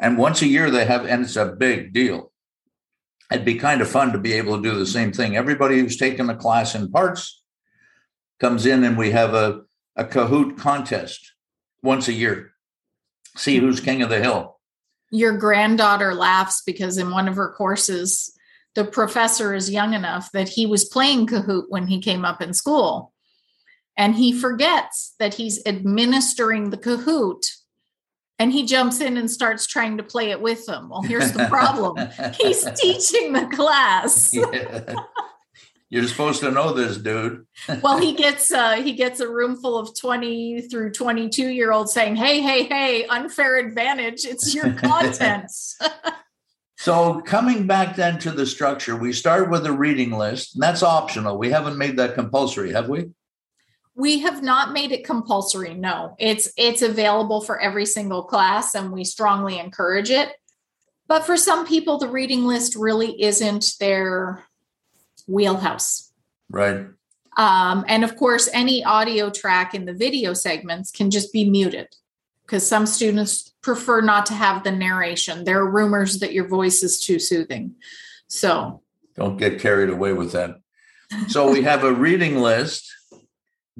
and 0.00 0.16
once 0.16 0.40
a 0.40 0.46
year 0.46 0.70
they 0.70 0.86
have, 0.86 1.04
and 1.04 1.24
it's 1.24 1.36
a 1.36 1.44
big 1.44 1.92
deal. 1.92 2.32
It'd 3.30 3.44
be 3.44 3.56
kind 3.56 3.82
of 3.82 3.88
fun 3.88 4.12
to 4.12 4.18
be 4.18 4.32
able 4.32 4.56
to 4.56 4.62
do 4.62 4.76
the 4.76 4.86
same 4.86 5.12
thing. 5.12 5.36
Everybody 5.36 5.78
who's 5.78 5.98
taken 5.98 6.26
the 6.26 6.34
class 6.34 6.74
in 6.74 6.90
parts 6.90 7.42
comes 8.40 8.66
in 8.66 8.82
and 8.82 8.98
we 8.98 9.12
have 9.12 9.34
a, 9.34 9.60
a 9.94 10.04
Kahoot 10.04 10.58
contest 10.58 11.34
once 11.82 12.08
a 12.08 12.12
year. 12.12 12.52
See 13.36 13.58
who's 13.58 13.78
king 13.78 14.02
of 14.02 14.08
the 14.08 14.20
hill. 14.20 14.58
Your 15.12 15.36
granddaughter 15.36 16.14
laughs 16.14 16.62
because 16.66 16.96
in 16.98 17.10
one 17.10 17.28
of 17.28 17.36
her 17.36 17.52
courses, 17.52 18.32
the 18.74 18.84
professor 18.84 19.54
is 19.54 19.70
young 19.70 19.92
enough 19.92 20.32
that 20.32 20.48
he 20.48 20.66
was 20.66 20.84
playing 20.84 21.26
Kahoot 21.26 21.64
when 21.68 21.86
he 21.86 22.00
came 22.00 22.24
up 22.24 22.40
in 22.40 22.54
school. 22.54 23.12
And 23.96 24.14
he 24.14 24.32
forgets 24.32 25.14
that 25.18 25.34
he's 25.34 25.60
administering 25.66 26.70
the 26.70 26.78
Kahoot 26.78 27.44
and 28.40 28.50
he 28.50 28.64
jumps 28.64 29.00
in 29.02 29.18
and 29.18 29.30
starts 29.30 29.66
trying 29.66 29.98
to 29.98 30.02
play 30.02 30.30
it 30.30 30.40
with 30.40 30.64
them. 30.64 30.88
Well, 30.88 31.02
here's 31.02 31.32
the 31.32 31.44
problem. 31.44 32.08
He's 32.40 32.64
teaching 32.72 33.34
the 33.34 33.46
class. 33.54 34.34
yeah. 34.34 34.94
You're 35.90 36.08
supposed 36.08 36.40
to 36.40 36.50
know 36.50 36.72
this, 36.72 36.96
dude. 36.96 37.46
well, 37.82 37.98
he 37.98 38.14
gets 38.14 38.50
uh, 38.50 38.76
he 38.76 38.92
gets 38.92 39.20
a 39.20 39.28
room 39.28 39.56
full 39.56 39.76
of 39.76 39.94
20 39.98 40.62
through 40.62 40.92
22 40.92 41.48
year 41.48 41.72
olds 41.72 41.92
saying, 41.92 42.16
"Hey, 42.16 42.40
hey, 42.40 42.62
hey, 42.62 43.04
unfair 43.06 43.58
advantage. 43.58 44.24
It's 44.24 44.54
your 44.54 44.72
content." 44.72 45.50
so, 46.78 47.20
coming 47.22 47.66
back 47.66 47.96
then 47.96 48.20
to 48.20 48.30
the 48.30 48.46
structure, 48.46 48.96
we 48.96 49.12
start 49.12 49.50
with 49.50 49.66
a 49.66 49.72
reading 49.72 50.12
list, 50.12 50.54
and 50.54 50.62
that's 50.62 50.84
optional. 50.84 51.36
We 51.36 51.50
haven't 51.50 51.76
made 51.76 51.96
that 51.96 52.14
compulsory, 52.14 52.72
have 52.72 52.88
we? 52.88 53.10
We 53.94 54.20
have 54.20 54.42
not 54.42 54.72
made 54.72 54.92
it 54.92 55.04
compulsory 55.04 55.74
no. 55.74 56.14
It's 56.18 56.50
it's 56.56 56.82
available 56.82 57.40
for 57.40 57.60
every 57.60 57.86
single 57.86 58.22
class 58.22 58.74
and 58.74 58.92
we 58.92 59.04
strongly 59.04 59.58
encourage 59.58 60.10
it. 60.10 60.30
But 61.08 61.26
for 61.26 61.36
some 61.36 61.66
people 61.66 61.98
the 61.98 62.08
reading 62.08 62.46
list 62.46 62.76
really 62.76 63.20
isn't 63.22 63.74
their 63.80 64.44
wheelhouse. 65.26 66.12
Right. 66.48 66.86
Um, 67.36 67.84
and 67.88 68.04
of 68.04 68.16
course 68.16 68.48
any 68.52 68.84
audio 68.84 69.30
track 69.30 69.74
in 69.74 69.84
the 69.84 69.94
video 69.94 70.34
segments 70.34 70.90
can 70.90 71.10
just 71.10 71.32
be 71.32 71.48
muted 71.48 71.88
because 72.46 72.66
some 72.66 72.86
students 72.86 73.54
prefer 73.60 74.00
not 74.00 74.26
to 74.26 74.34
have 74.34 74.64
the 74.64 74.72
narration. 74.72 75.44
There 75.44 75.58
are 75.58 75.70
rumors 75.70 76.20
that 76.20 76.32
your 76.32 76.48
voice 76.48 76.82
is 76.82 77.00
too 77.00 77.18
soothing. 77.18 77.74
So 78.28 78.82
don't 79.16 79.36
get 79.36 79.60
carried 79.60 79.90
away 79.90 80.12
with 80.12 80.32
that. 80.32 80.56
So 81.28 81.50
we 81.50 81.62
have 81.62 81.82
a 81.82 81.92
reading 81.92 82.38
list 82.38 82.90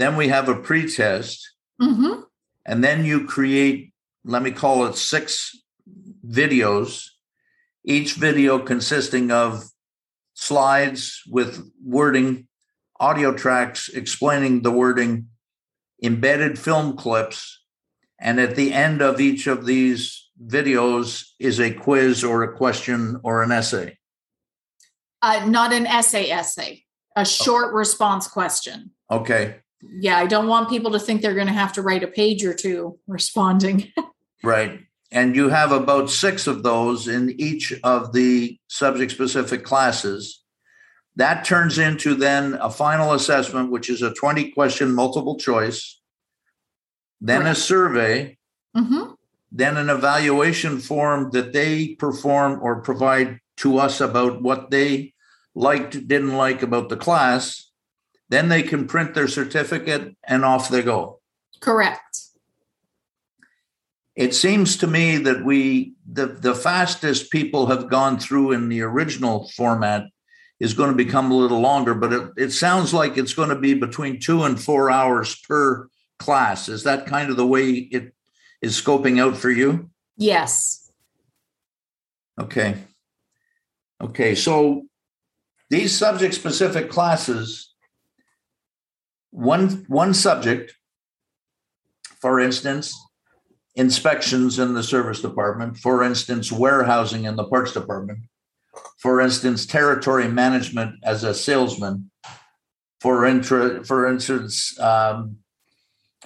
then 0.00 0.16
we 0.16 0.28
have 0.28 0.48
a 0.48 0.54
pretest. 0.54 1.52
Mm-hmm. 1.80 2.22
And 2.66 2.84
then 2.84 3.04
you 3.04 3.26
create, 3.26 3.92
let 4.24 4.42
me 4.42 4.50
call 4.50 4.86
it 4.86 4.96
six 4.96 5.56
videos, 6.26 7.06
each 7.84 8.14
video 8.14 8.58
consisting 8.58 9.30
of 9.30 9.64
slides 10.34 11.22
with 11.28 11.70
wording, 11.84 12.46
audio 12.98 13.32
tracks 13.32 13.88
explaining 13.88 14.62
the 14.62 14.70
wording, 14.70 15.28
embedded 16.02 16.58
film 16.58 16.96
clips. 16.96 17.62
And 18.18 18.38
at 18.38 18.56
the 18.56 18.72
end 18.72 19.00
of 19.00 19.20
each 19.20 19.46
of 19.46 19.64
these 19.64 20.28
videos 20.42 21.24
is 21.38 21.58
a 21.58 21.72
quiz 21.72 22.22
or 22.22 22.42
a 22.42 22.56
question 22.56 23.18
or 23.22 23.42
an 23.42 23.50
essay. 23.50 23.98
Uh, 25.22 25.44
not 25.46 25.72
an 25.72 25.86
essay, 25.86 26.30
essay, 26.30 26.84
a 27.16 27.24
short 27.24 27.66
okay. 27.66 27.74
response 27.74 28.28
question. 28.28 28.90
Okay 29.10 29.56
yeah, 29.82 30.18
I 30.18 30.26
don't 30.26 30.46
want 30.48 30.68
people 30.68 30.90
to 30.92 30.98
think 30.98 31.22
they're 31.22 31.34
going 31.34 31.46
to 31.46 31.52
have 31.52 31.72
to 31.74 31.82
write 31.82 32.02
a 32.02 32.08
page 32.08 32.44
or 32.44 32.54
two 32.54 32.98
responding. 33.06 33.92
right. 34.44 34.80
and 35.10 35.34
you 35.34 35.48
have 35.48 35.72
about 35.72 36.10
six 36.10 36.46
of 36.46 36.62
those 36.62 37.08
in 37.08 37.30
each 37.40 37.72
of 37.82 38.12
the 38.12 38.58
subject 38.68 39.12
specific 39.12 39.64
classes. 39.64 40.42
That 41.16 41.44
turns 41.44 41.78
into 41.78 42.14
then 42.14 42.54
a 42.60 42.70
final 42.70 43.12
assessment, 43.12 43.70
which 43.70 43.90
is 43.90 44.00
a 44.02 44.14
20 44.14 44.52
question 44.52 44.92
multiple 44.92 45.36
choice, 45.36 46.00
then 47.20 47.46
a 47.46 47.54
survey, 47.54 48.36
Mm-hmm. 48.76 49.14
then 49.50 49.76
an 49.76 49.90
evaluation 49.90 50.78
form 50.78 51.30
that 51.32 51.52
they 51.52 51.96
perform 51.96 52.60
or 52.62 52.82
provide 52.82 53.40
to 53.56 53.78
us 53.78 54.00
about 54.00 54.40
what 54.42 54.70
they 54.70 55.12
liked, 55.56 56.06
didn't 56.06 56.36
like 56.36 56.62
about 56.62 56.88
the 56.88 56.96
class. 56.96 57.69
Then 58.30 58.48
they 58.48 58.62
can 58.62 58.86
print 58.86 59.14
their 59.14 59.28
certificate 59.28 60.16
and 60.24 60.44
off 60.44 60.68
they 60.68 60.82
go. 60.82 61.20
Correct. 61.60 62.20
It 64.16 64.34
seems 64.34 64.76
to 64.78 64.86
me 64.86 65.18
that 65.18 65.44
we, 65.44 65.94
the, 66.10 66.26
the 66.26 66.54
fastest 66.54 67.30
people 67.30 67.66
have 67.66 67.90
gone 67.90 68.18
through 68.18 68.52
in 68.52 68.68
the 68.68 68.82
original 68.82 69.48
format 69.50 70.04
is 70.58 70.74
going 70.74 70.90
to 70.90 70.96
become 70.96 71.30
a 71.30 71.36
little 71.36 71.60
longer, 71.60 71.94
but 71.94 72.12
it, 72.12 72.30
it 72.36 72.50
sounds 72.50 72.92
like 72.94 73.16
it's 73.16 73.34
going 73.34 73.48
to 73.48 73.58
be 73.58 73.74
between 73.74 74.20
two 74.20 74.44
and 74.44 74.60
four 74.60 74.90
hours 74.90 75.36
per 75.48 75.88
class. 76.18 76.68
Is 76.68 76.84
that 76.84 77.06
kind 77.06 77.30
of 77.30 77.36
the 77.36 77.46
way 77.46 77.70
it 77.70 78.12
is 78.60 78.80
scoping 78.80 79.20
out 79.20 79.36
for 79.36 79.50
you? 79.50 79.90
Yes. 80.16 80.92
Okay. 82.38 82.76
Okay, 84.02 84.34
so 84.34 84.84
these 85.70 85.96
subject 85.96 86.34
specific 86.34 86.90
classes, 86.90 87.69
one 89.30 89.84
one 89.88 90.14
subject, 90.14 90.74
for 92.20 92.40
instance, 92.40 92.94
inspections 93.74 94.58
in 94.58 94.74
the 94.74 94.82
service 94.82 95.20
department, 95.20 95.76
for 95.78 96.02
instance, 96.02 96.50
warehousing 96.52 97.24
in 97.24 97.36
the 97.36 97.44
parts 97.44 97.72
department, 97.72 98.18
for 98.98 99.20
instance, 99.20 99.66
territory 99.66 100.28
management 100.28 100.96
as 101.04 101.24
a 101.24 101.34
salesman, 101.34 102.10
for 103.00 103.24
intra, 103.24 103.84
for 103.84 104.06
instance, 104.06 104.78
um, 104.80 105.36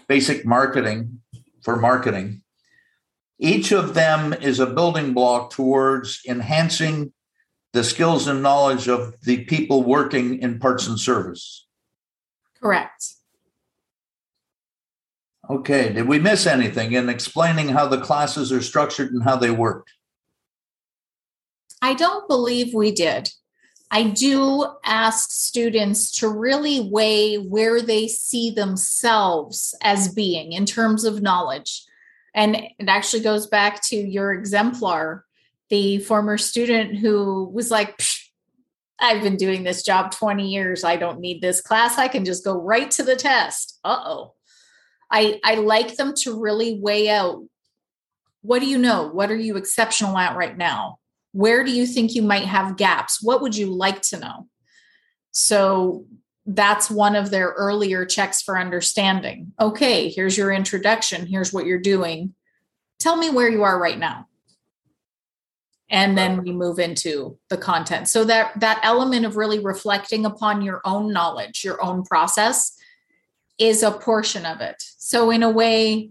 basic 0.09 0.45
marketing 0.45 1.21
for 1.63 1.77
marketing. 1.77 2.43
Each 3.39 3.73
of 3.73 3.95
them 3.95 4.33
is 4.33 4.61
a 4.61 4.67
building 4.67 5.13
block 5.13 5.51
towards 5.51 6.21
enhancing 6.27 7.13
the 7.73 7.85
skills 7.85 8.29
and 8.29 8.43
knowledge 8.43 8.89
of 8.89 9.15
the 9.23 9.45
people 9.45 9.83
working 9.83 10.39
in 10.41 10.61
parts 10.61 10.87
and 10.87 10.99
service. 10.99 11.64
Correct. 12.65 13.15
Okay, 15.51 15.93
did 15.93 16.09
we 16.09 16.19
miss 16.19 16.47
anything 16.47 16.93
in 16.93 17.11
explaining 17.11 17.69
how 17.69 17.87
the 17.87 18.01
classes 18.01 18.51
are 18.51 18.63
structured 18.63 19.13
and 19.13 19.23
how 19.23 19.37
they 19.37 19.51
work? 19.51 19.89
I 21.83 21.93
don't 21.93 22.27
believe 22.27 22.73
we 22.73 22.91
did. 22.91 23.29
I 23.91 24.05
do 24.05 24.65
ask 24.83 25.31
students 25.31 26.11
to 26.21 26.29
really 26.29 26.81
weigh 26.81 27.37
where 27.37 27.83
they 27.83 28.09
see 28.09 28.51
themselves 28.51 29.75
as 29.83 30.15
being 30.15 30.53
in 30.53 30.65
terms 30.65 31.05
of 31.05 31.21
knowledge. 31.21 31.85
And 32.35 32.57
it 32.57 32.89
actually 32.89 33.23
goes 33.23 33.47
back 33.47 33.83
to 33.89 33.97
your 33.97 34.33
exemplar, 34.33 35.27
the 35.69 35.99
former 35.99 36.39
student 36.39 36.97
who 36.97 37.45
was 37.53 37.71
like, 37.71 38.01
I've 39.01 39.23
been 39.23 39.37
doing 39.37 39.65
this 39.65 39.83
job 39.83 40.13
20 40.13 40.49
years. 40.49 40.85
I 40.85 40.97
don't 40.97 41.21
need 41.21 41.41
this 41.41 41.61
class. 41.61 41.99
I 41.99 42.09
can 42.09 42.25
just 42.25 42.45
go 42.45 42.55
right 42.55 42.91
to 42.93 43.03
the 43.03 43.17
test. 43.17 43.79
Uh 43.85 44.01
oh. 44.05 44.35
I, 45.11 45.41
I 45.45 45.57
like 45.57 45.97
them 45.97 46.15
to 46.23 46.41
really 46.41 46.79
weigh 46.81 47.11
out 47.11 47.45
what 48.45 48.61
do 48.61 48.67
you 48.67 48.77
know? 48.77 49.09
What 49.09 49.31
are 49.31 49.37
you 49.37 49.57
exceptional 49.57 50.19
at 50.19 50.37
right 50.37 50.57
now? 50.57 50.99
Where 51.33 51.65
do 51.65 51.73
you 51.73 51.87
think 51.87 52.15
you 52.15 52.23
might 52.23 52.45
have 52.45 52.77
gaps? 52.77 53.23
What 53.23 53.41
would 53.41 53.57
you 53.57 53.75
like 53.75 54.03
to 54.03 54.19
know? 54.19 54.49
So 55.31 56.05
that's 56.45 56.91
one 56.91 57.17
of 57.17 57.31
their 57.31 57.49
earlier 57.49 58.05
checks 58.05 58.43
for 58.43 58.59
understanding. 58.59 59.53
Okay, 59.59 60.11
here's 60.11 60.37
your 60.37 60.53
introduction. 60.53 61.27
Here's 61.27 61.55
what 61.55 61.65
you're 61.65 61.79
doing. 61.79 62.35
Tell 62.99 63.17
me 63.17 63.31
where 63.31 63.49
you 63.49 63.63
are 63.63 63.81
right 63.81 63.99
now. 63.99 64.27
And 65.95 66.19
then 66.19 66.43
we 66.43 66.51
move 66.51 66.81
into 66.81 67.39
the 67.51 67.57
content. 67.57 68.09
So 68.09 68.25
that 68.25 68.59
that 68.59 68.81
element 68.83 69.25
of 69.25 69.37
really 69.37 69.61
reflecting 69.61 70.27
upon 70.27 70.61
your 70.61 70.81
own 70.85 71.13
knowledge, 71.13 71.63
your 71.63 71.81
own 71.81 72.03
process 72.03 72.77
is 73.59 73.85
a 73.85 73.93
portion 73.93 74.45
of 74.45 74.61
it. 74.61 74.83
So 74.99 75.31
in 75.31 75.45
a 75.45 75.51
way, 75.51 76.11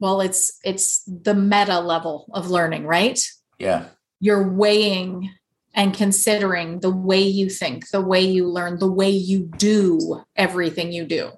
well 0.00 0.20
it's 0.20 0.58
it's 0.64 1.04
the 1.06 1.34
meta 1.34 1.78
level 1.78 2.26
of 2.34 2.50
learning 2.50 2.84
right 2.84 3.20
Yeah. 3.58 3.84
you're 4.18 4.48
weighing 4.52 5.30
and 5.74 5.94
considering 5.94 6.80
the 6.80 6.90
way 6.90 7.22
you 7.22 7.48
think 7.48 7.88
the 7.90 8.00
way 8.00 8.20
you 8.20 8.48
learn 8.48 8.80
the 8.80 8.90
way 8.90 9.10
you 9.10 9.48
do 9.56 10.24
everything 10.34 10.92
you 10.92 11.04
do 11.06 11.30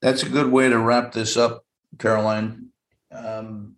That's 0.00 0.22
a 0.22 0.28
good 0.30 0.50
way 0.50 0.68
to 0.70 0.78
wrap 0.78 1.12
this 1.12 1.36
up, 1.36 1.64
Caroline. 1.98 2.72
Um, 3.12 3.76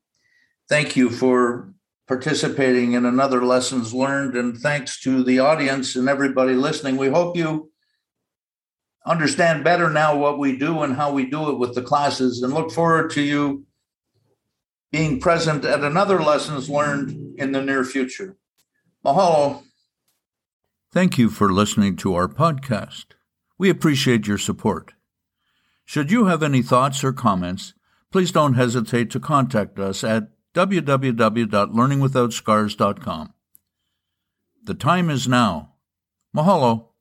thank 0.68 0.96
you 0.96 1.11
for 1.11 1.72
participating 2.07 2.92
in 2.92 3.07
another 3.07 3.44
Lessons 3.44 3.94
Learned, 3.94 4.37
and 4.37 4.57
thanks 4.57 5.00
to 5.00 5.24
the 5.24 5.38
audience 5.38 5.96
and 5.96 6.09
everybody 6.09 6.55
listening. 6.55 6.96
We 6.96 7.09
hope 7.09 7.37
you 7.37 7.70
understand 9.07 9.64
better 9.64 9.90
now 9.90 10.16
what 10.16 10.38
we 10.38 10.57
do 10.57 10.83
and 10.83 10.96
how 10.96 11.12
we 11.12 11.27
do 11.27 11.50
it 11.50 11.59
with 11.59 11.74
the 11.74 11.83
classes, 11.83 12.42
and 12.42 12.53
look 12.53 12.70
forward 12.70 13.11
to 13.12 13.22
you 13.22 13.66
being 14.92 15.18
present 15.18 15.64
at 15.64 15.83
another 15.83 16.22
Lessons 16.22 16.70
Learned 16.70 17.38
in 17.38 17.53
the 17.53 17.62
near 17.62 17.85
future. 17.85 18.37
Mahalo. 19.05 19.62
Thank 20.92 21.18
you 21.18 21.29
for 21.29 21.53
listening 21.53 21.96
to 21.96 22.14
our 22.14 22.29
podcast. 22.29 23.07
We 23.59 23.68
appreciate 23.68 24.27
your 24.27 24.38
support. 24.38 24.92
Should 25.85 26.11
you 26.12 26.27
have 26.27 26.42
any 26.42 26.62
thoughts 26.62 27.03
or 27.03 27.12
comments, 27.12 27.74
please 28.12 28.31
don't 28.31 28.55
hesitate 28.55 29.11
to 29.11 29.20
contact 29.20 29.79
us 29.79 30.05
at 30.05 30.29
www.learningwithoutscars.com. 30.54 33.34
The 34.62 34.74
time 34.74 35.10
is 35.10 35.28
now. 35.28 35.74
Mahalo. 36.34 36.93